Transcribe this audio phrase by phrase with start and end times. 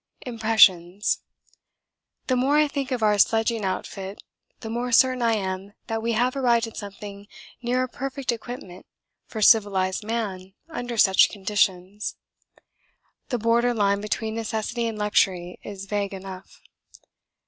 [0.25, 1.19] Impressions
[2.25, 4.23] The more I think of our sledging outfit
[4.61, 7.27] the more certain I am that we have arrived at something
[7.61, 8.87] near a perfect equipment
[9.27, 12.15] for civilised man under such conditions.
[13.29, 16.63] The border line between necessity and luxury is vague enough.